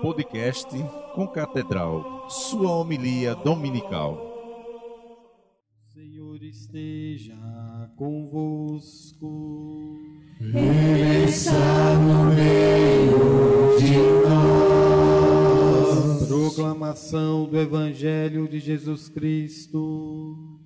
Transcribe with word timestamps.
Podcast 0.00 0.68
com 1.14 1.26
Catedral, 1.26 2.30
sua 2.30 2.76
homilia 2.76 3.34
dominical. 3.34 4.16
Senhor 5.92 6.42
esteja 6.42 7.36
convosco. 7.98 9.98
Ele 10.40 11.24
está 11.24 11.89
Proclamação 16.90 17.48
do 17.48 17.56
Evangelho 17.56 18.48
de 18.48 18.58
Jesus 18.58 19.08
Cristo, 19.08 20.58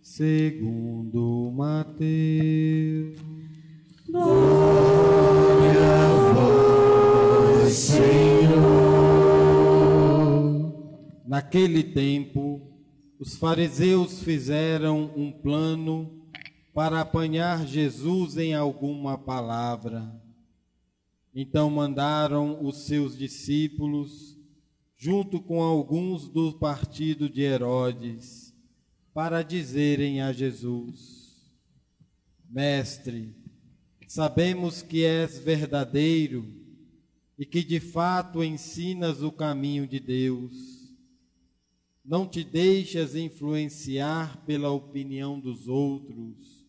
segundo 0.00 1.52
Mateus. 1.54 3.16
Glória 4.08 5.80
a 5.94 6.32
vós, 6.32 7.72
Senhor. 7.72 8.02
Naquele 11.24 11.84
tempo, 11.84 12.60
os 13.20 13.36
fariseus 13.36 14.20
fizeram 14.20 15.12
um 15.16 15.30
plano 15.30 16.26
para 16.74 17.00
apanhar 17.02 17.64
Jesus 17.68 18.36
em 18.36 18.52
alguma 18.52 19.16
palavra. 19.16 20.12
Então 21.32 21.70
mandaram 21.70 22.58
os 22.64 22.84
seus 22.84 23.16
discípulos, 23.16 24.41
junto 25.02 25.40
com 25.40 25.60
alguns 25.60 26.28
do 26.28 26.52
partido 26.52 27.28
de 27.28 27.42
Herodes, 27.42 28.54
para 29.12 29.42
dizerem 29.42 30.20
a 30.20 30.32
Jesus: 30.32 31.50
Mestre, 32.48 33.34
sabemos 34.06 34.80
que 34.80 35.04
és 35.04 35.40
verdadeiro 35.40 36.46
e 37.36 37.44
que 37.44 37.64
de 37.64 37.80
fato 37.80 38.44
ensinas 38.44 39.22
o 39.22 39.32
caminho 39.32 39.88
de 39.88 39.98
Deus. 39.98 40.94
Não 42.04 42.24
te 42.24 42.44
deixas 42.44 43.16
influenciar 43.16 44.44
pela 44.46 44.70
opinião 44.70 45.40
dos 45.40 45.66
outros, 45.66 46.64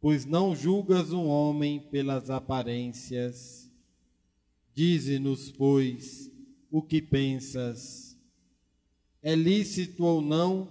pois 0.00 0.24
não 0.24 0.54
julgas 0.54 1.12
um 1.12 1.26
homem 1.26 1.80
pelas 1.80 2.30
aparências. 2.30 3.68
Dize-nos, 4.72 5.50
pois, 5.50 6.35
o 6.70 6.82
que 6.82 7.00
pensas. 7.00 8.16
É 9.22 9.34
lícito 9.34 10.04
ou 10.04 10.20
não 10.20 10.68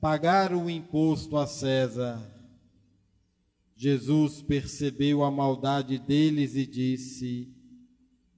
pagar 0.00 0.54
o 0.54 0.68
imposto 0.68 1.36
a 1.36 1.46
César? 1.46 2.20
Jesus 3.76 4.42
percebeu 4.42 5.22
a 5.22 5.30
maldade 5.30 5.98
deles 5.98 6.54
e 6.54 6.66
disse: 6.66 7.48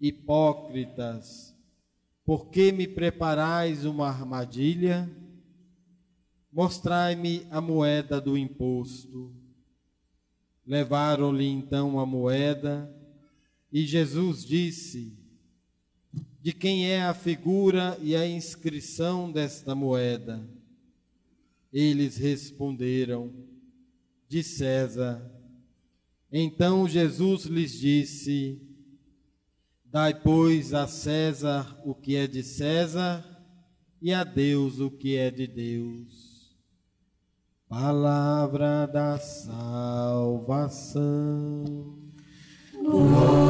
Hipócritas, 0.00 1.53
por 2.25 2.50
que 2.50 2.70
me 2.70 2.86
preparais 2.86 3.84
uma 3.84 4.08
armadilha? 4.08 5.10
Mostrai-me 6.53 7.47
a 7.50 7.60
moeda 7.60 8.20
do 8.20 8.38
imposto. 8.38 9.34
Levaram-lhe 10.64 11.47
então 11.47 11.98
a 11.98 12.06
moeda, 12.06 12.94
e 13.72 13.84
Jesus 13.84 14.44
disse: 14.44 15.22
De 16.43 16.53
quem 16.53 16.91
é 16.91 17.05
a 17.05 17.15
figura 17.15 17.97
e 18.03 18.17
a 18.17 18.27
inscrição 18.27 19.31
desta 19.31 19.77
moeda? 19.77 20.45
Eles 21.73 22.17
responderam: 22.17 23.33
De 24.29 24.43
César. 24.43 25.22
Então 26.33 26.89
Jesus 26.89 27.44
lhes 27.44 27.78
disse: 27.78 28.61
Dai, 29.84 30.21
pois, 30.21 30.75
a 30.75 30.89
César 30.89 31.81
o 31.84 31.94
que 31.94 32.16
é 32.16 32.27
de 32.27 32.43
César 32.43 33.25
e 34.00 34.12
a 34.12 34.25
Deus 34.25 34.81
o 34.81 34.91
que 34.91 35.15
é 35.16 35.31
de 35.31 35.47
Deus. 35.47 36.56
Palavra 37.69 38.87
da 38.87 39.16
salvação. 39.16 40.72
Glória 42.83 43.41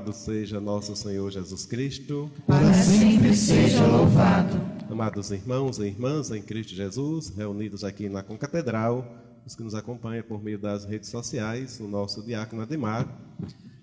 Louvado 0.00 0.12
seja 0.14 0.58
nosso 0.58 0.96
Senhor 0.96 1.30
Jesus 1.30 1.66
Cristo. 1.66 2.30
Para 2.46 2.72
sempre 2.72 3.36
seja 3.36 3.86
louvado. 3.86 4.58
Amados 4.90 5.30
irmãos 5.30 5.78
e 5.78 5.88
irmãs 5.88 6.30
em 6.30 6.40
Cristo 6.40 6.74
Jesus, 6.74 7.28
reunidos 7.28 7.84
aqui 7.84 8.08
na 8.08 8.22
Concatedral, 8.22 9.06
os 9.44 9.54
que 9.54 9.62
nos 9.62 9.74
acompanham 9.74 10.24
por 10.24 10.42
meio 10.42 10.58
das 10.58 10.86
redes 10.86 11.10
sociais, 11.10 11.78
o 11.80 11.86
nosso 11.86 12.22
diácono 12.22 12.62
Ademar, 12.62 13.06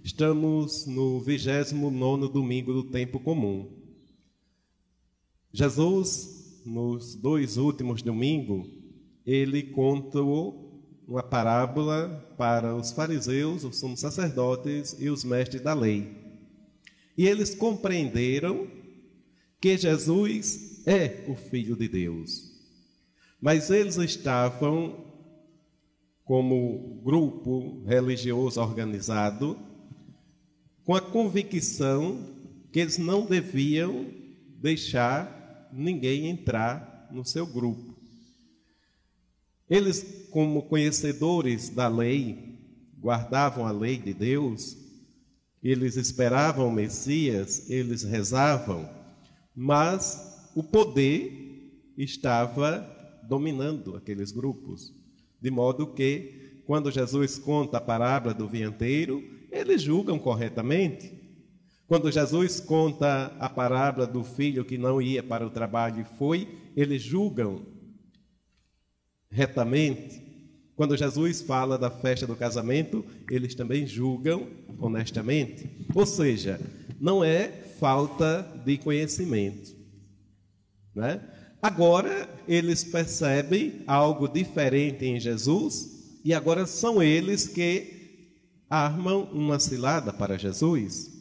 estamos 0.04 0.88
no 0.88 1.20
29 1.20 2.34
domingo 2.34 2.74
do 2.74 2.86
tempo 2.86 3.20
comum. 3.20 3.70
Jesus, 5.54 6.64
nos 6.66 7.14
dois 7.14 7.58
últimos 7.58 8.02
domingos, 8.02 8.68
ele 9.24 9.62
contou 9.62 10.67
uma 11.08 11.24
parábola 11.24 12.36
para 12.38 12.76
os 12.76 12.92
fariseus, 12.92 13.64
os 13.64 13.80
sumos 13.80 14.02
sacerdotes 14.02 14.96
e 15.00 15.10
os 15.10 15.24
mestres 15.24 15.62
da 15.62 15.74
lei. 15.74 16.12
E 17.18 17.26
eles 17.26 17.56
compreenderam 17.56 18.68
que 19.60 19.78
Jesus 19.78 20.84
é 20.86 21.26
o 21.28 21.36
Filho 21.36 21.76
de 21.76 21.88
Deus. 21.88 22.52
Mas 23.40 23.70
eles 23.70 23.96
estavam, 23.98 25.06
como 26.26 27.02
grupo 27.04 27.84
religioso 27.86 28.60
organizado, 28.60 29.58
com 30.84 30.94
a 30.94 31.02
convicção 31.02 32.36
que 32.72 32.80
eles 32.80 32.98
não 32.98 33.26
deviam 33.26 34.08
deixar 34.60 35.70
ninguém 35.72 36.28
entrar 36.28 37.08
no 37.12 37.26
seu 37.26 37.48
grupo. 37.48 37.97
Eles, 39.70 40.28
como 40.32 40.64
conhecedores 40.64 41.70
da 41.70 41.88
lei, 41.88 42.58
guardavam 43.00 43.66
a 43.66 43.72
lei 43.72 43.98
de 43.98 44.14
Deus, 44.14 44.78
eles 45.62 45.98
esperavam 45.98 46.68
o 46.68 46.72
Messias, 46.72 47.70
eles 47.70 48.04
rezavam, 48.04 48.88
mas 49.56 50.50
o 50.56 50.64
poder 50.64 51.92
estava 51.98 52.88
dominando 53.28 53.96
aqueles 53.96 54.32
grupos, 54.32 54.94
de 55.42 55.52
modo 55.52 55.94
que, 55.94 56.62
quando 56.66 56.92
Jesus 56.92 57.38
conta 57.38 57.78
a 57.78 57.82
parábola 57.82 58.34
do 58.34 58.48
vinheteiro, 58.48 59.24
eles 59.52 59.82
julgam 59.82 60.18
corretamente. 60.18 61.12
Quando 61.88 62.12
Jesus 62.12 62.60
conta 62.60 63.36
a 63.40 63.50
parábola 63.50 64.06
do 64.06 64.24
filho 64.24 64.66
que 64.66 64.78
não 64.78 65.02
ia 65.02 65.24
para 65.24 65.46
o 65.46 65.50
trabalho 65.50 66.02
e 66.02 66.18
foi, 66.18 66.48
eles 66.76 67.02
julgam 67.02 67.66
retamente. 69.30 70.26
Quando 70.76 70.96
Jesus 70.96 71.42
fala 71.42 71.78
da 71.78 71.90
festa 71.90 72.28
do 72.28 72.36
casamento, 72.36 73.04
eles 73.30 73.56
também 73.56 73.88
julgam 73.88 74.48
honestamente. 74.80 75.70
Ou 75.94 76.06
seja, 76.06 76.60
não 77.00 77.24
é 77.24 77.48
falta 77.80 78.44
de 78.66 78.78
conhecimento, 78.78 79.76
né? 80.94 81.22
Agora 81.62 82.30
eles 82.48 82.84
percebem 82.84 83.82
algo 83.88 84.28
diferente 84.28 85.06
em 85.06 85.20
Jesus 85.20 86.20
e 86.24 86.34
agora 86.34 86.66
são 86.68 87.02
eles 87.02 87.48
que 87.48 87.98
armam 88.70 89.24
uma 89.32 89.60
cilada 89.60 90.14
para 90.14 90.38
Jesus. 90.38 91.12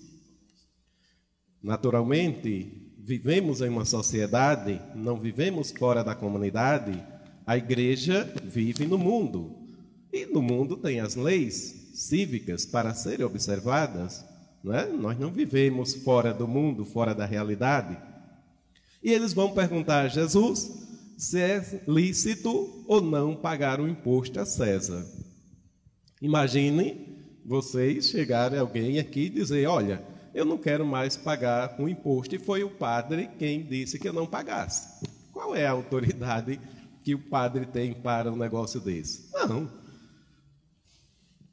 Naturalmente, 1.62 2.94
vivemos 2.98 3.60
em 3.60 3.68
uma 3.68 3.84
sociedade, 3.84 4.80
não 4.94 5.18
vivemos 5.18 5.72
fora 5.72 6.02
da 6.04 6.14
comunidade. 6.14 7.02
A 7.46 7.56
igreja 7.56 8.28
vive 8.44 8.86
no 8.86 8.98
mundo. 8.98 9.56
E 10.12 10.26
no 10.26 10.42
mundo 10.42 10.76
tem 10.76 10.98
as 10.98 11.14
leis 11.14 11.92
cívicas 11.94 12.66
para 12.66 12.92
serem 12.92 13.24
observadas. 13.24 14.24
Não 14.64 14.74
é? 14.74 14.88
Nós 14.88 15.16
não 15.16 15.30
vivemos 15.30 15.94
fora 15.94 16.34
do 16.34 16.48
mundo, 16.48 16.84
fora 16.84 17.14
da 17.14 17.24
realidade. 17.24 17.96
E 19.00 19.12
eles 19.12 19.32
vão 19.32 19.52
perguntar 19.54 20.00
a 20.00 20.08
Jesus 20.08 20.86
se 21.16 21.40
é 21.40 21.82
lícito 21.86 22.84
ou 22.88 23.00
não 23.00 23.36
pagar 23.36 23.80
o 23.80 23.88
imposto 23.88 24.40
a 24.40 24.44
César. 24.44 25.06
Imagine 26.20 27.16
vocês 27.44 28.08
chegarem 28.08 28.58
alguém 28.58 28.98
aqui 28.98 29.26
e 29.26 29.30
dizer: 29.30 29.68
Olha, 29.68 30.02
eu 30.34 30.44
não 30.44 30.58
quero 30.58 30.84
mais 30.84 31.16
pagar 31.16 31.76
o 31.78 31.88
imposto, 31.88 32.34
e 32.34 32.38
foi 32.38 32.64
o 32.64 32.70
padre 32.70 33.30
quem 33.38 33.62
disse 33.62 33.98
que 33.98 34.08
eu 34.08 34.12
não 34.12 34.26
pagasse. 34.26 35.06
Qual 35.32 35.54
é 35.54 35.66
a 35.66 35.70
autoridade 35.70 36.60
que 37.06 37.14
o 37.14 37.20
padre 37.20 37.64
tem 37.66 37.94
para 37.94 38.32
um 38.32 38.36
negócio 38.36 38.80
desse? 38.80 39.30
Não. 39.32 39.70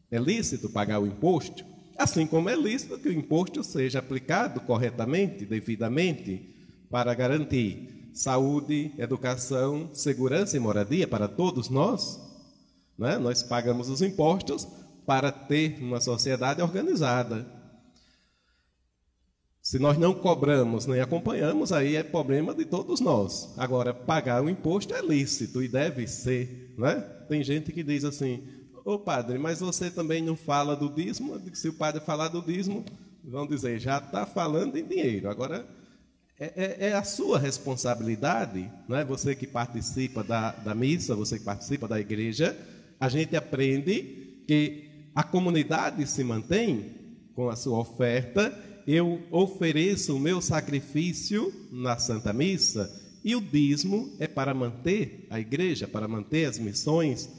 É 0.09 0.17
lícito 0.17 0.67
pagar 0.67 0.97
o 0.99 1.05
imposto, 1.05 1.63
assim 1.95 2.25
como 2.25 2.49
é 2.49 2.55
lícito 2.55 2.97
que 2.97 3.07
o 3.07 3.13
imposto 3.13 3.63
seja 3.63 3.99
aplicado 3.99 4.59
corretamente, 4.61 5.45
devidamente, 5.45 6.55
para 6.89 7.13
garantir 7.13 8.09
saúde, 8.15 8.95
educação, 8.97 9.91
segurança 9.93 10.57
e 10.57 10.59
moradia 10.59 11.07
para 11.07 11.27
todos 11.27 11.69
nós. 11.69 12.19
Né? 12.97 13.19
Nós 13.19 13.43
pagamos 13.43 13.89
os 13.89 14.01
impostos 14.01 14.67
para 15.05 15.31
ter 15.31 15.77
uma 15.79 16.01
sociedade 16.01 16.63
organizada. 16.63 17.45
Se 19.73 19.79
nós 19.79 19.97
não 19.97 20.13
cobramos 20.13 20.85
nem 20.85 21.01
acompanhamos, 21.01 21.73
aí 21.73 21.95
é 21.95 22.03
problema 22.03 22.53
de 22.53 22.63
todos 22.63 22.99
nós. 22.99 23.55
Agora, 23.57 23.91
pagar 23.91 24.43
o 24.43 24.47
imposto 24.47 24.93
é 24.93 25.01
lícito 25.01 25.63
e 25.63 25.67
deve 25.67 26.05
ser. 26.05 26.75
Né? 26.77 26.93
Tem 27.27 27.43
gente 27.43 27.71
que 27.71 27.81
diz 27.81 28.05
assim: 28.05 28.43
Ô 28.85 28.99
padre, 28.99 29.39
mas 29.39 29.61
você 29.61 29.89
também 29.89 30.21
não 30.21 30.35
fala 30.35 30.75
do 30.75 30.89
dízimo? 30.89 31.41
Se 31.55 31.69
o 31.69 31.73
padre 31.73 32.01
falar 32.01 32.27
do 32.27 32.39
dízimo, 32.39 32.85
vão 33.23 33.47
dizer, 33.47 33.79
já 33.79 33.97
está 33.97 34.27
falando 34.27 34.77
em 34.77 34.85
dinheiro. 34.85 35.27
Agora, 35.27 35.65
é, 36.39 36.53
é, 36.55 36.89
é, 36.89 36.93
a 36.93 37.03
sua 37.03 37.39
responsabilidade, 37.39 38.71
não 38.87 38.95
é? 38.95 39.03
Você 39.03 39.33
que 39.33 39.47
participa 39.47 40.23
da, 40.23 40.51
da 40.51 40.75
missa, 40.75 41.15
você 41.15 41.39
que 41.39 41.45
participa 41.45 41.87
da 41.87 41.99
igreja, 41.99 42.55
a 42.99 43.09
gente 43.09 43.35
aprende 43.35 44.43
que 44.47 45.09
a 45.15 45.23
comunidade 45.23 46.05
se 46.05 46.23
mantém 46.23 46.93
com 47.33 47.49
a 47.49 47.55
sua 47.55 47.79
oferta. 47.79 48.71
Eu 48.85 49.21
ofereço 49.31 50.15
o 50.15 50.19
meu 50.19 50.41
sacrifício 50.41 51.53
na 51.71 51.97
Santa 51.97 52.33
Missa 52.33 52.91
e 53.23 53.35
o 53.35 53.41
dízimo 53.41 54.13
é 54.19 54.27
para 54.27 54.53
manter 54.53 55.25
a 55.29 55.39
igreja, 55.39 55.87
para 55.87 56.07
manter 56.07 56.45
as 56.45 56.59
missões. 56.59 57.29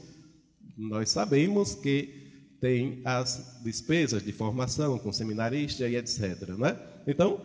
Nós 0.75 1.11
sabemos 1.11 1.75
que 1.75 2.25
tem 2.59 3.01
as 3.05 3.59
despesas 3.63 4.23
de 4.23 4.31
formação 4.31 4.97
com 4.97 5.11
seminarista 5.11 5.87
e 5.87 5.95
etc. 5.95 6.49
Né? 6.57 6.77
Então, 7.05 7.39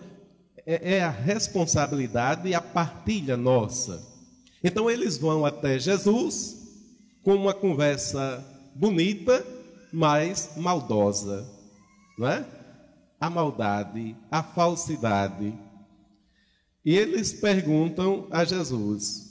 é, 0.65 0.97
é 0.97 1.03
a 1.03 1.11
responsabilidade 1.11 2.49
e 2.49 2.55
a 2.55 2.61
partilha 2.61 3.37
nossa. 3.37 4.09
Então 4.63 4.91
eles 4.91 5.19
vão 5.19 5.45
até 5.45 5.79
Jesus 5.79 6.57
com 7.23 7.35
uma 7.35 7.53
conversa 7.53 8.45
bonita, 8.75 9.45
mas 9.93 10.53
maldosa, 10.57 11.47
não 12.19 12.29
é? 12.29 12.60
A 13.21 13.29
maldade, 13.29 14.17
a 14.31 14.43
falsidade. 14.43 15.53
E 16.85 16.97
eles 16.97 17.35
perguntam 17.35 18.27
a 18.31 18.45
Jesus: 18.45 19.31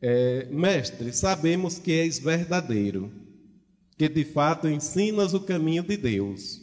é, 0.00 0.46
Mestre, 0.50 1.12
sabemos 1.12 1.78
que 1.78 1.92
és 1.92 2.18
verdadeiro, 2.18 3.12
que 3.98 4.08
de 4.08 4.24
fato 4.24 4.68
ensinas 4.68 5.34
o 5.34 5.40
caminho 5.40 5.82
de 5.82 5.96
Deus. 5.96 6.60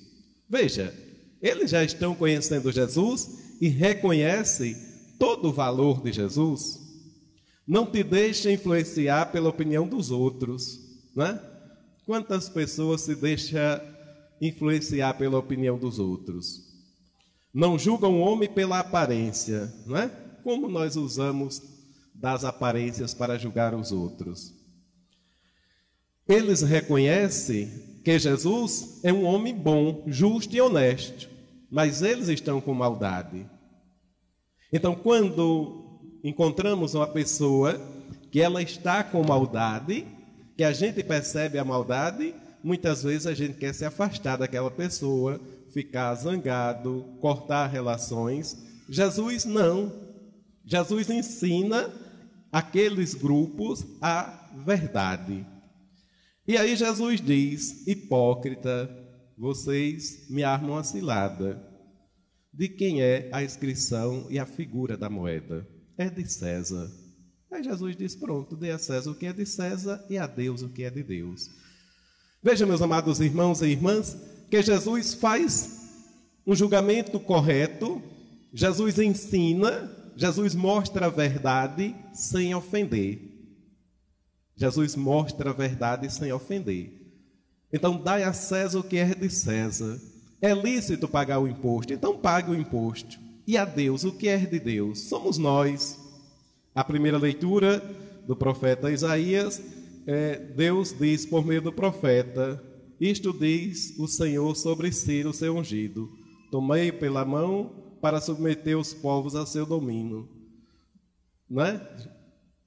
Veja, 0.50 0.94
eles 1.42 1.72
já 1.72 1.84
estão 1.84 2.16
conhecendo 2.16 2.72
Jesus 2.72 3.58
e 3.60 3.68
reconhecem 3.68 4.76
todo 5.20 5.50
o 5.50 5.54
valor 5.54 6.02
de 6.02 6.12
Jesus. 6.12 6.80
Não 7.68 7.86
te 7.86 8.04
deixe 8.04 8.52
influenciar 8.52 9.32
pela 9.32 9.50
opinião 9.50 9.88
dos 9.88 10.12
outros, 10.12 10.80
né? 11.16 11.40
Quantas 12.06 12.50
pessoas 12.50 13.02
se 13.02 13.16
deixam 13.16 13.60
influenciar 14.48 15.14
pela 15.16 15.38
opinião 15.38 15.78
dos 15.78 16.00
outros? 16.00 16.72
Não 17.54 17.78
julgam 17.78 18.16
o 18.16 18.20
homem 18.20 18.50
pela 18.50 18.80
aparência, 18.80 19.72
não 19.86 19.98
é? 19.98 20.10
Como 20.44 20.68
nós 20.68 20.96
usamos 20.96 21.62
das 22.14 22.44
aparências 22.44 23.14
para 23.14 23.38
julgar 23.38 23.74
os 23.74 23.92
outros? 23.92 24.54
Eles 26.28 26.62
reconhecem 26.62 28.00
que 28.04 28.18
Jesus 28.18 29.00
é 29.04 29.14
um 29.14 29.24
homem 29.26 29.56
bom, 29.56 30.04
justo 30.08 30.56
e 30.56 30.62
honesto 30.62 31.34
mas 31.74 32.04
eles 32.04 32.28
estão 32.28 32.62
com 32.62 32.72
maldade. 32.72 33.48
Então, 34.72 34.94
quando 34.94 36.00
encontramos 36.24 36.94
uma 36.94 37.08
pessoa 37.08 37.82
que 38.32 38.40
ela 38.40 38.62
está 38.62 39.04
com 39.04 39.24
maldade, 39.24 40.06
que 40.56 40.64
a 40.64 40.72
gente 40.72 41.04
percebe 41.04 41.58
a 41.58 41.66
maldade, 41.66 42.36
muitas 42.64 43.04
vezes 43.04 43.28
a 43.28 43.34
gente 43.34 43.58
quer 43.58 43.74
se 43.74 43.84
afastar 43.84 44.38
daquela 44.38 44.72
pessoa, 44.72 45.40
ficar 45.72 46.16
zangado, 46.16 47.06
cortar 47.20 47.68
relações. 47.68 48.58
Jesus 48.90 49.46
não. 49.46 49.92
Jesus 50.66 51.10
ensina 51.10 51.92
aqueles 52.52 53.14
grupos 53.14 53.86
a 54.02 54.50
verdade. 54.66 55.46
E 56.48 56.58
aí 56.58 56.76
Jesus 56.76 57.20
diz: 57.20 57.86
hipócrita, 57.88 58.90
vocês 59.38 60.30
me 60.30 60.44
armam 60.44 60.78
a 60.78 60.84
cilada. 60.84 61.62
De 62.54 62.70
quem 62.70 63.02
é 63.02 63.30
a 63.34 63.44
inscrição 63.44 64.28
e 64.30 64.38
a 64.38 64.46
figura 64.46 64.96
da 64.96 65.10
moeda? 65.10 65.68
É 65.98 66.08
de 66.10 66.26
César. 66.32 66.90
Aí 67.52 67.64
Jesus 67.64 67.96
diz: 67.96 68.16
Pronto, 68.16 68.56
dê 68.56 68.72
a 68.72 68.78
César 68.78 69.12
o 69.12 69.16
que 69.16 69.26
é 69.26 69.34
de 69.34 69.46
César 69.46 70.06
e 70.10 70.18
a 70.18 70.28
Deus 70.28 70.62
o 70.62 70.70
que 70.70 70.84
é 70.84 70.90
de 70.90 71.02
Deus. 71.02 71.50
Veja, 72.44 72.66
meus 72.66 72.82
amados 72.82 73.22
irmãos 73.22 73.62
e 73.62 73.68
irmãs, 73.68 74.18
que 74.52 74.62
Jesus 74.62 75.14
faz 75.14 75.80
um 76.46 76.54
julgamento 76.54 77.18
correto, 77.18 78.02
Jesus 78.54 79.00
ensina, 79.00 79.90
Jesus 80.14 80.54
mostra 80.54 81.06
a 81.06 81.10
verdade 81.10 81.96
sem 82.14 82.54
ofender. 82.54 83.18
Jesus 84.58 84.94
mostra 84.98 85.52
a 85.52 85.54
verdade 85.54 86.14
sem 86.14 86.34
ofender. 86.34 86.92
Então, 87.72 87.98
dai 87.98 88.24
a 88.24 88.34
César 88.34 88.80
o 88.80 88.84
que 88.84 88.98
é 88.98 89.16
de 89.16 89.30
César. 89.30 89.98
É 90.42 90.54
lícito 90.54 91.08
pagar 91.08 91.40
o 91.40 91.48
imposto, 91.48 91.94
então 91.94 92.18
pague 92.18 92.52
o 92.52 92.56
imposto. 92.56 93.18
E 93.48 93.58
a 93.58 93.64
Deus 93.64 94.04
o 94.04 94.12
que 94.12 94.28
é 94.28 94.38
de 94.38 94.60
Deus? 94.60 95.00
Somos 95.00 95.38
nós. 95.38 95.98
A 96.76 96.84
primeira 96.84 97.18
leitura 97.18 97.82
do 98.28 98.36
profeta 98.36 98.92
Isaías, 98.92 99.62
é, 100.06 100.38
Deus 100.38 100.94
diz 100.98 101.26
por 101.26 101.46
meio 101.46 101.62
do 101.62 101.72
profeta: 101.72 102.62
Isto 103.00 103.34
diz 103.34 103.98
o 103.98 104.08
Senhor 104.08 104.56
sobre 104.56 104.92
si, 104.92 105.24
o 105.26 105.34
seu 105.34 105.56
ungido: 105.56 106.10
Tomei 106.52 106.92
pela 106.92 107.26
mão 107.26 107.98
para 108.02 108.20
submeter 108.20 108.78
os 108.78 108.94
povos 108.94 109.36
a 109.36 109.46
seu 109.46 109.66
domínio. 109.66 110.28
Não 111.50 111.64
é? 111.64 111.82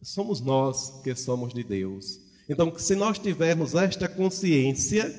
Somos 0.02 0.40
nós 0.40 1.00
que 1.02 1.14
somos 1.14 1.52
de 1.52 1.62
Deus. 1.62 2.20
Então, 2.48 2.72
se 2.78 2.94
nós 2.94 3.18
tivermos 3.18 3.74
esta 3.74 4.08
consciência 4.08 5.12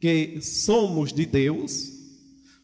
que 0.00 0.40
somos 0.40 1.12
de 1.12 1.24
Deus, 1.24 1.92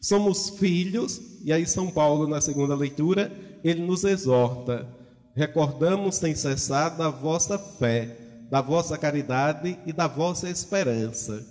somos 0.01 0.49
filhos, 0.49 1.21
e 1.43 1.51
aí 1.51 1.65
São 1.65 1.89
Paulo, 1.89 2.27
na 2.27 2.41
segunda 2.41 2.75
leitura, 2.75 3.31
ele 3.63 3.81
nos 3.81 4.03
exorta: 4.03 4.87
recordamos 5.33 6.15
sem 6.15 6.35
cessar 6.35 6.95
da 6.97 7.09
vossa 7.09 7.57
fé, 7.57 8.24
da 8.49 8.61
vossa 8.61 8.97
caridade 8.97 9.77
e 9.85 9.93
da 9.93 10.07
vossa 10.07 10.49
esperança. 10.49 11.45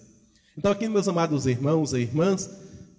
Então, 0.57 0.71
aqui, 0.71 0.89
meus 0.89 1.09
amados 1.09 1.47
irmãos 1.47 1.93
e 1.93 2.01
irmãs, 2.01 2.49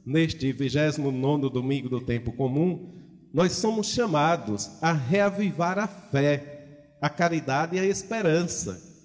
neste 0.06 0.52
29 0.52 1.50
domingo 1.50 1.90
do 1.90 2.02
tempo 2.02 2.32
comum, 2.34 2.94
nós 3.34 3.54
somos 3.54 3.88
chamados 3.88 4.72
a 4.82 4.92
reavivar 4.92 5.80
a 5.80 5.88
fé, 5.88 6.96
a 7.02 7.10
caridade 7.10 7.76
e 7.76 7.80
a 7.80 7.86
esperança 7.86 8.96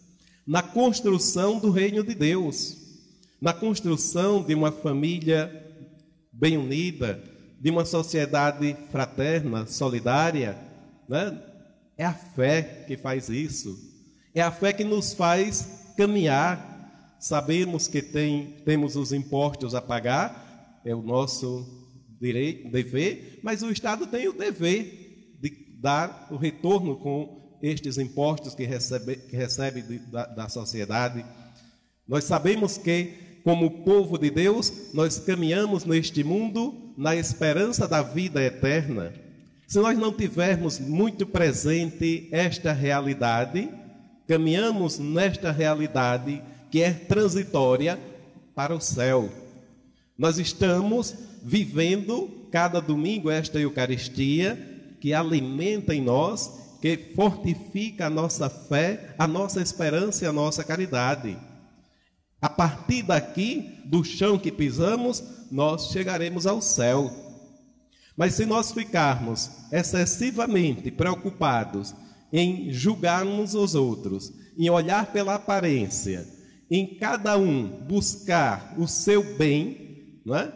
na 0.50 0.62
construção 0.62 1.61
do 1.61 1.70
reino 1.70 2.02
de 2.02 2.12
Deus, 2.12 2.76
na 3.40 3.52
construção 3.52 4.42
de 4.42 4.52
uma 4.52 4.73
família 4.73 5.49
bem 6.32 6.56
unida, 6.56 7.23
de 7.61 7.70
uma 7.70 7.85
sociedade 7.85 8.76
fraterna, 8.90 9.66
solidária, 9.66 10.59
né? 11.09 11.40
É 11.97 12.04
a 12.04 12.12
fé 12.12 12.85
que 12.87 12.97
faz 12.97 13.28
isso. 13.28 13.89
É 14.35 14.41
a 14.41 14.51
fé 14.51 14.73
que 14.73 14.85
nos 14.85 15.13
faz 15.13 15.93
caminhar. 15.97 17.17
Sabemos 17.19 17.87
que 17.89 18.01
tem, 18.01 18.57
temos 18.65 18.97
os 18.97 19.13
impostos 19.13 19.75
a 19.75 19.83
pagar, 19.83 20.81
é 20.85 20.95
o 20.95 21.03
nosso 21.03 21.67
direito, 22.21 22.71
dever, 22.71 23.41
mas 23.43 23.63
o 23.63 23.71
Estado 23.71 24.07
tem 24.07 24.29
o 24.29 24.33
dever 24.33 25.37
de 25.41 25.51
dar 25.81 26.29
o 26.31 26.37
retorno 26.37 26.97
com 26.97 27.59
estes 27.63 27.99
impostos 27.99 28.55
que 28.55 28.65
recebe, 28.65 29.17
que 29.17 29.37
recebe 29.37 29.83
de, 29.83 29.99
da, 29.99 30.27
da 30.27 30.49
sociedade. 30.49 31.25
Nós 32.09 32.25
sabemos 32.25 32.79
que 32.79 33.41
como 33.45 33.85
povo 33.85 34.19
de 34.19 34.31
Deus, 34.31 34.93
nós 34.93 35.19
caminhamos 35.19 35.85
neste 35.85 36.23
mundo 36.23 36.93
na 36.97 37.17
esperança 37.17 37.89
da 37.89 38.03
vida 38.03 38.43
eterna. 38.43 39.13
Se 39.67 39.79
nós 39.79 39.97
não 39.99 40.13
tivermos 40.13 40.79
muito 40.79 41.27
presente 41.27 42.29
esta 42.33 42.73
realidade, 42.73 43.69
caminhamos 44.31 44.97
nesta 45.01 45.51
realidade 45.51 46.41
que 46.71 46.81
é 46.81 46.93
transitória 46.93 47.99
para 48.55 48.73
o 48.73 48.81
céu. 48.81 49.29
Nós 50.17 50.39
estamos 50.39 51.13
vivendo 51.43 52.47
cada 52.49 52.79
domingo 52.81 53.29
esta 53.29 53.59
Eucaristia 53.59 54.57
que 55.01 55.13
alimenta 55.13 55.93
em 55.93 56.01
nós, 56.01 56.77
que 56.81 56.97
fortifica 57.17 58.07
a 58.07 58.11
nossa 58.11 58.49
fé, 58.49 59.17
a 59.19 59.27
nossa 59.27 59.61
esperança 59.61 60.25
e 60.25 60.29
a 60.29 60.33
nossa 60.33 60.63
caridade. 60.63 61.37
A 62.41 62.49
partir 62.49 63.03
daqui, 63.03 63.81
do 63.85 64.05
chão 64.05 64.39
que 64.39 64.53
pisamos, 64.53 65.25
nós 65.51 65.91
chegaremos 65.91 66.47
ao 66.47 66.63
céu. 66.63 67.11
Mas 68.17 68.35
se 68.35 68.47
nós 68.47 68.71
ficarmos 68.71 69.51
excessivamente 69.73 70.89
preocupados 70.93 71.93
em 72.33 72.73
julgarmos 72.73 73.55
os 73.55 73.75
outros, 73.75 74.33
em 74.57 74.69
olhar 74.71 75.13
pela 75.13 75.35
aparência, 75.35 76.27
em 76.71 76.99
cada 76.99 77.37
um 77.37 77.69
buscar 77.69 78.75
o 78.79 78.87
seu 78.87 79.37
bem, 79.37 80.21
não 80.25 80.37
é? 80.37 80.53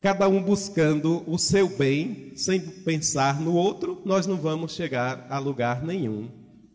cada 0.00 0.28
um 0.28 0.42
buscando 0.42 1.24
o 1.26 1.36
seu 1.38 1.68
bem, 1.76 2.32
sem 2.36 2.60
pensar 2.60 3.40
no 3.40 3.54
outro, 3.54 4.00
nós 4.04 4.26
não 4.26 4.36
vamos 4.36 4.72
chegar 4.72 5.26
a 5.28 5.38
lugar 5.38 5.84
nenhum. 5.84 6.28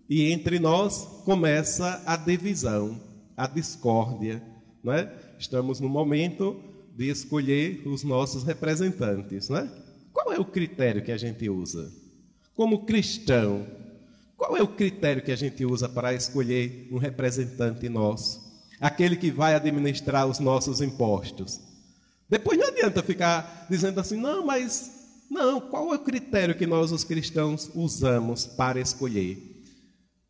E 0.09 0.31
entre 0.31 0.59
nós 0.59 1.05
começa 1.23 2.03
a 2.05 2.17
divisão 2.17 2.99
a 3.35 3.47
discórdia. 3.47 4.41
Não 4.83 4.93
é? 4.93 5.11
Estamos 5.37 5.79
no 5.79 5.89
momento 5.89 6.59
de 6.95 7.09
escolher 7.09 7.81
os 7.87 8.03
nossos 8.03 8.43
representantes. 8.43 9.49
Não 9.49 9.57
é? 9.57 9.71
Qual 10.11 10.33
é 10.33 10.39
o 10.39 10.45
critério 10.45 11.03
que 11.03 11.11
a 11.11 11.17
gente 11.17 11.49
usa? 11.49 11.91
Como 12.55 12.85
cristão, 12.85 13.65
qual 14.37 14.55
é 14.57 14.61
o 14.61 14.67
critério 14.67 15.23
que 15.23 15.31
a 15.31 15.35
gente 15.35 15.65
usa 15.65 15.87
para 15.89 16.13
escolher 16.13 16.87
um 16.91 16.97
representante 16.97 17.87
nosso? 17.89 18.41
Aquele 18.79 19.15
que 19.15 19.31
vai 19.31 19.55
administrar 19.55 20.27
os 20.27 20.39
nossos 20.39 20.81
impostos. 20.81 21.59
Depois 22.29 22.59
não 22.59 22.67
adianta 22.67 23.01
ficar 23.01 23.67
dizendo 23.69 23.99
assim, 23.99 24.17
não, 24.17 24.45
mas 24.45 24.91
não, 25.29 25.61
qual 25.61 25.93
é 25.93 25.95
o 25.95 26.03
critério 26.03 26.55
que 26.55 26.67
nós, 26.67 26.91
os 26.91 27.03
cristãos, 27.03 27.71
usamos 27.73 28.45
para 28.45 28.79
escolher? 28.79 29.65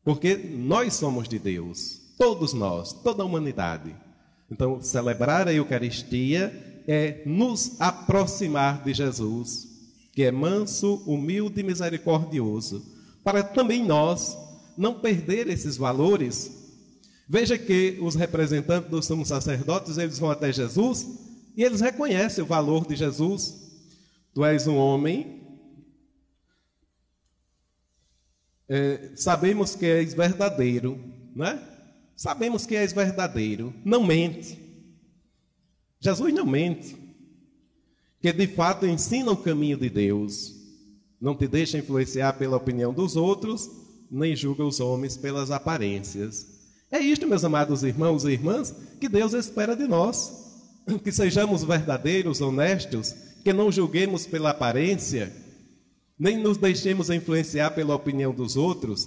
Porque 0.03 0.35
nós 0.35 0.93
somos 0.93 1.27
de 1.27 1.39
Deus. 1.39 2.01
Todos 2.17 2.53
nós, 2.53 2.93
toda 2.93 3.23
a 3.23 3.25
humanidade. 3.25 3.95
Então, 4.51 4.81
celebrar 4.81 5.47
a 5.47 5.53
Eucaristia 5.53 6.83
é 6.87 7.23
nos 7.25 7.81
aproximar 7.81 8.83
de 8.83 8.93
Jesus, 8.93 9.72
que 10.13 10.23
é 10.23 10.31
manso, 10.31 11.03
humilde 11.07 11.59
e 11.59 11.63
misericordioso, 11.63 12.85
para 13.23 13.43
também 13.43 13.83
nós 13.83 14.37
não 14.77 14.99
perder 14.99 15.49
esses 15.49 15.75
valores. 15.75 16.71
Veja 17.27 17.57
que 17.57 17.97
os 17.99 18.13
representantes 18.13 18.91
dos 18.91 19.07
sumos 19.07 19.27
sacerdotes, 19.27 19.97
eles 19.97 20.19
vão 20.19 20.29
até 20.29 20.53
Jesus 20.53 21.07
e 21.57 21.63
eles 21.63 21.81
reconhecem 21.81 22.43
o 22.43 22.47
valor 22.47 22.85
de 22.85 22.95
Jesus. 22.95 23.55
Tu 24.35 24.45
és 24.45 24.67
um 24.67 24.75
homem, 24.75 25.41
é, 28.69 29.11
sabemos 29.15 29.75
que 29.75 29.85
és 29.85 30.13
verdadeiro, 30.13 30.99
né? 31.35 31.59
Sabemos 32.15 32.65
que 32.67 32.75
és 32.75 32.93
verdadeiro, 32.93 33.73
não 33.83 34.03
mente. 34.03 34.59
Jesus 35.99 36.33
não 36.33 36.45
mente. 36.45 37.02
Que 38.23 38.31
de 38.31 38.47
fato 38.47 38.85
ensina 38.85 39.33
o 39.33 39.35
caminho 39.35 39.75
de 39.75 39.89
Deus. 39.89 40.55
Não 41.19 41.35
te 41.35 41.45
deixa 41.45 41.77
influenciar 41.77 42.31
pela 42.37 42.55
opinião 42.55 42.93
dos 42.93 43.17
outros, 43.17 43.69
nem 44.09 44.33
julga 44.33 44.63
os 44.63 44.79
homens 44.79 45.17
pelas 45.17 45.51
aparências. 45.51 46.47
É 46.89 46.99
isto, 46.99 47.27
meus 47.27 47.43
amados 47.43 47.83
irmãos 47.83 48.23
e 48.23 48.31
irmãs, 48.31 48.73
que 49.01 49.09
Deus 49.09 49.33
espera 49.33 49.75
de 49.75 49.85
nós. 49.89 50.41
Que 51.03 51.11
sejamos 51.11 51.65
verdadeiros, 51.65 52.39
honestos, 52.39 53.13
que 53.43 53.51
não 53.51 53.69
julguemos 53.69 54.25
pela 54.25 54.51
aparência, 54.51 55.29
nem 56.17 56.37
nos 56.37 56.57
deixemos 56.57 57.09
influenciar 57.09 57.71
pela 57.71 57.93
opinião 57.93 58.33
dos 58.33 58.55
outros. 58.55 59.05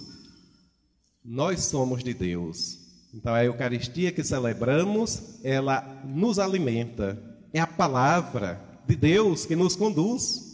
Nós 1.25 1.61
somos 1.61 2.03
de 2.03 2.13
Deus. 2.13 2.77
Então, 3.15 3.33
a 3.33 3.43
Eucaristia 3.43 4.11
que 4.11 4.23
celebramos, 4.23 5.39
ela 5.43 6.03
nos 6.05 6.37
alimenta. 6.37 7.19
É 7.51 7.59
a 7.59 7.65
palavra 7.65 8.66
de 8.87 8.95
Deus 8.95 9.45
que 9.45 9.55
nos 9.55 9.75
conduz, 9.75 10.47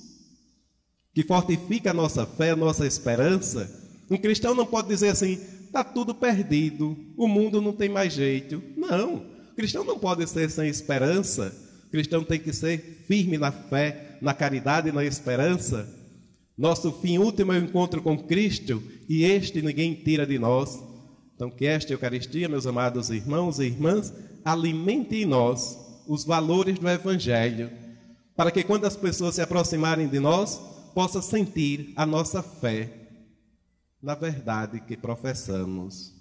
que 1.14 1.24
fortifica 1.24 1.92
a 1.92 1.94
nossa 1.94 2.26
fé, 2.26 2.52
a 2.52 2.56
nossa 2.56 2.88
esperança. 2.88 3.70
Um 4.10 4.18
cristão 4.18 4.56
não 4.56 4.66
pode 4.66 4.88
dizer 4.88 5.10
assim: 5.10 5.40
está 5.66 5.84
tudo 5.84 6.16
perdido, 6.16 6.98
o 7.18 7.28
mundo 7.28 7.62
não 7.62 7.74
tem 7.74 7.90
mais 7.90 8.14
jeito. 8.14 8.62
Não, 8.76 9.26
o 9.52 9.56
cristão 9.56 9.84
não 9.84 10.00
pode 10.00 10.28
ser 10.28 10.50
sem 10.50 10.68
esperança. 10.68 11.54
O 11.88 11.92
cristão 11.92 12.24
tem 12.24 12.40
que 12.40 12.52
ser 12.52 13.04
firme 13.08 13.38
na 13.38 13.52
fé, 13.52 14.18
na 14.22 14.34
caridade 14.34 14.90
e 14.90 14.92
na 14.92 15.06
esperança. 15.06 15.88
Nosso 16.58 16.92
fim 16.92 17.18
último 17.18 17.54
é 17.54 17.60
o 17.60 17.64
encontro 17.64 18.02
com 18.02 18.18
Cristo 18.18 18.82
e 19.10 19.24
este 19.24 19.62
ninguém 19.62 19.94
tira 19.94 20.26
de 20.26 20.40
nós. 20.40 20.80
Então, 21.36 21.50
que 21.50 21.66
esta 21.66 21.92
Eucaristia, 21.92 22.48
meus 22.48 22.66
amados 22.66 23.10
irmãos 23.10 23.60
e 23.60 23.66
irmãs, 23.66 24.14
alimente 24.46 25.16
em 25.16 25.26
nós 25.26 25.78
os 26.08 26.24
valores 26.24 26.78
do 26.78 26.88
Evangelho, 26.88 27.72
para 28.36 28.52
que 28.52 28.64
quando 28.64 28.86
as 28.86 28.96
pessoas 28.96 29.36
se 29.36 29.42
aproximarem 29.42 30.08
de 30.08 30.20
nós, 30.20 30.60
possa 30.94 31.22
sentir 31.22 31.94
a 31.96 32.06
nossa 32.06 32.42
fé 32.42 33.04
na 34.02 34.16
verdade 34.16 34.82
que 34.82 34.98
professamos. 34.98 36.14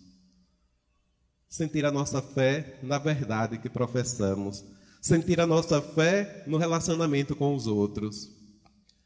Sentir 1.49 1.85
a 1.85 1.90
nossa 1.90 2.23
fé 2.23 2.78
na 2.83 2.99
verdade 2.99 3.59
que 3.59 3.69
professamos. 3.69 4.64
Sentir 5.00 5.40
a 5.40 5.47
nossa 5.47 5.83
fé 5.83 6.45
no 6.47 6.59
relacionamento 6.59 7.35
com 7.35 7.54
os 7.57 7.66
outros, 7.66 8.31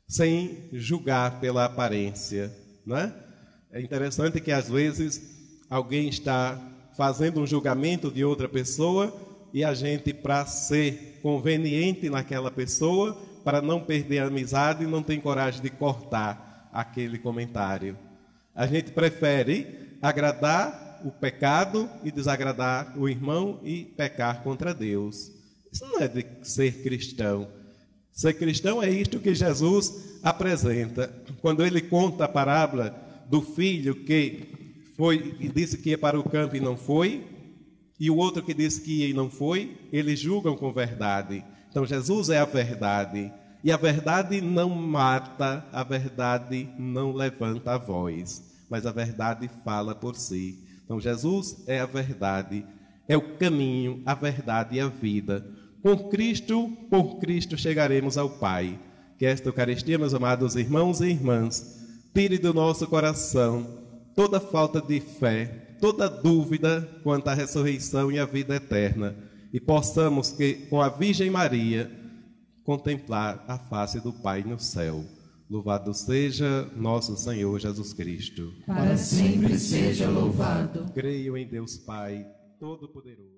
sem 0.06 0.68
julgar 0.72 1.40
pela 1.40 1.64
aparência, 1.64 2.54
não 2.84 2.98
é? 2.98 3.14
É 3.72 3.80
interessante 3.80 4.40
que 4.40 4.52
às 4.52 4.68
vezes 4.68 5.20
alguém 5.70 6.08
está 6.08 6.60
fazendo 6.96 7.40
um 7.40 7.46
julgamento 7.46 8.10
de 8.10 8.24
outra 8.24 8.48
pessoa 8.48 9.14
e 9.52 9.64
a 9.64 9.72
gente, 9.72 10.12
para 10.12 10.44
ser 10.44 11.15
conveniente 11.26 12.08
naquela 12.08 12.52
pessoa, 12.52 13.20
para 13.42 13.60
não 13.60 13.80
perder 13.80 14.20
a 14.20 14.26
amizade, 14.28 14.86
não 14.86 15.02
tem 15.02 15.18
coragem 15.18 15.60
de 15.60 15.68
cortar 15.68 16.70
aquele 16.72 17.18
comentário. 17.18 17.98
A 18.54 18.64
gente 18.64 18.92
prefere 18.92 19.96
agradar 20.00 21.00
o 21.04 21.10
pecado 21.10 21.90
e 22.04 22.12
desagradar 22.12 22.96
o 22.96 23.08
irmão 23.08 23.58
e 23.64 23.86
pecar 23.86 24.44
contra 24.44 24.72
Deus. 24.72 25.32
Isso 25.72 25.84
não 25.84 26.00
é 26.00 26.06
de 26.06 26.24
ser 26.42 26.80
cristão. 26.84 27.48
Ser 28.12 28.34
cristão 28.34 28.80
é 28.80 28.88
isto 28.88 29.18
que 29.18 29.34
Jesus 29.34 30.20
apresenta. 30.22 31.12
Quando 31.42 31.66
ele 31.66 31.80
conta 31.80 32.26
a 32.26 32.28
parábola 32.28 32.94
do 33.28 33.42
filho 33.42 33.96
que 33.96 34.44
foi 34.96 35.34
e 35.40 35.48
disse 35.48 35.76
que 35.78 35.90
ia 35.90 35.98
para 35.98 36.20
o 36.20 36.30
campo 36.30 36.54
e 36.54 36.60
não 36.60 36.76
foi, 36.76 37.26
e 37.98 38.10
o 38.10 38.16
outro 38.16 38.42
que 38.42 38.52
disse 38.52 38.80
que 38.80 39.00
ia 39.00 39.08
e 39.08 39.14
não 39.14 39.30
foi, 39.30 39.76
eles 39.92 40.20
julgam 40.20 40.56
com 40.56 40.72
verdade. 40.72 41.44
Então 41.70 41.86
Jesus 41.86 42.28
é 42.28 42.38
a 42.38 42.44
verdade. 42.44 43.32
E 43.64 43.72
a 43.72 43.76
verdade 43.76 44.40
não 44.40 44.68
mata, 44.68 45.66
a 45.72 45.82
verdade 45.82 46.68
não 46.78 47.12
levanta 47.12 47.72
a 47.72 47.78
voz, 47.78 48.42
mas 48.70 48.86
a 48.86 48.92
verdade 48.92 49.50
fala 49.64 49.94
por 49.94 50.14
si. 50.14 50.58
Então 50.84 51.00
Jesus 51.00 51.64
é 51.66 51.80
a 51.80 51.86
verdade, 51.86 52.64
é 53.08 53.16
o 53.16 53.36
caminho, 53.36 54.02
a 54.06 54.14
verdade 54.14 54.76
e 54.76 54.80
a 54.80 54.88
vida. 54.88 55.44
Com 55.82 56.08
Cristo, 56.08 56.68
por 56.90 57.18
Cristo 57.18 57.56
chegaremos 57.56 58.16
ao 58.16 58.30
Pai. 58.30 58.78
Que 59.18 59.24
esta 59.24 59.48
Eucaristia, 59.48 59.98
meus 59.98 60.12
amados 60.12 60.56
irmãos 60.56 61.00
e 61.00 61.06
irmãs, 61.06 61.82
tire 62.14 62.38
do 62.38 62.52
nosso 62.52 62.86
coração 62.86 63.66
toda 64.14 64.40
falta 64.40 64.80
de 64.80 65.00
fé, 65.00 65.65
toda 65.86 66.08
dúvida 66.08 67.00
quanto 67.04 67.28
à 67.28 67.34
ressurreição 67.34 68.10
e 68.10 68.18
à 68.18 68.24
vida 68.24 68.56
eterna, 68.56 69.16
e 69.52 69.60
possamos 69.60 70.32
que 70.32 70.66
com 70.66 70.82
a 70.82 70.88
Virgem 70.88 71.30
Maria 71.30 71.88
contemplar 72.64 73.44
a 73.46 73.56
face 73.56 74.00
do 74.00 74.12
Pai 74.12 74.42
no 74.42 74.58
céu. 74.58 75.04
Louvado 75.48 75.94
seja 75.94 76.68
nosso 76.74 77.16
Senhor 77.16 77.60
Jesus 77.60 77.92
Cristo. 77.92 78.52
Para 78.66 78.96
sempre 78.96 79.56
seja 79.60 80.10
louvado. 80.10 80.92
Creio 80.92 81.36
em 81.36 81.46
Deus 81.46 81.76
Pai 81.76 82.26
Todo-Poderoso. 82.58 83.35